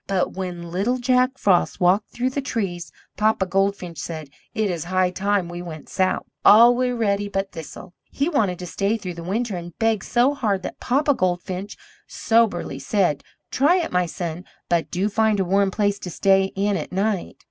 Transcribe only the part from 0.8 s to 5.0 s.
Jack Frost walked through the trees,' Papa Goldfinch said: 'It is